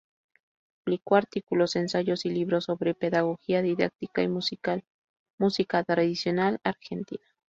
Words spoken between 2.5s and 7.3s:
sobre pedagogía, didáctica musical y música tradicional argentina.